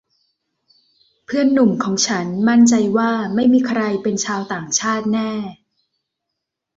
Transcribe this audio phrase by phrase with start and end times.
[1.25, 5.31] เพื่อนหนุ่มของฉันมั่นใจว่าไม่มีใครเป็นชาวต่างชาติแน่